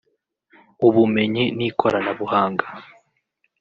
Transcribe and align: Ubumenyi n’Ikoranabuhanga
Ubumenyi 0.87 1.43
n’Ikoranabuhanga 1.57 2.65